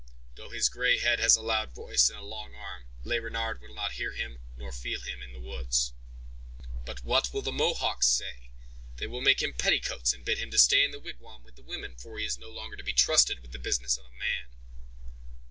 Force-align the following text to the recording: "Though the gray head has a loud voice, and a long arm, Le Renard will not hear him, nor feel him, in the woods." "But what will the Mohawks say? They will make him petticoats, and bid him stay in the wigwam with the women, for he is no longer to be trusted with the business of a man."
"Though 0.33 0.49
the 0.49 0.67
gray 0.71 0.97
head 0.97 1.19
has 1.19 1.35
a 1.35 1.43
loud 1.43 1.75
voice, 1.75 2.09
and 2.09 2.17
a 2.17 2.23
long 2.23 2.55
arm, 2.55 2.85
Le 3.03 3.21
Renard 3.21 3.61
will 3.61 3.75
not 3.75 3.91
hear 3.91 4.13
him, 4.13 4.39
nor 4.57 4.71
feel 4.71 4.99
him, 4.99 5.21
in 5.21 5.31
the 5.31 5.39
woods." 5.39 5.93
"But 6.85 7.03
what 7.03 7.31
will 7.31 7.43
the 7.43 7.51
Mohawks 7.51 8.07
say? 8.07 8.49
They 8.97 9.05
will 9.05 9.21
make 9.21 9.43
him 9.43 9.53
petticoats, 9.53 10.11
and 10.11 10.25
bid 10.25 10.39
him 10.39 10.51
stay 10.53 10.83
in 10.83 10.89
the 10.89 10.99
wigwam 10.99 11.43
with 11.43 11.55
the 11.55 11.61
women, 11.61 11.93
for 11.97 12.17
he 12.17 12.25
is 12.25 12.39
no 12.39 12.49
longer 12.49 12.75
to 12.77 12.83
be 12.83 12.93
trusted 12.93 13.41
with 13.41 13.51
the 13.51 13.59
business 13.59 13.95
of 13.95 14.05
a 14.05 14.17
man." 14.17 14.47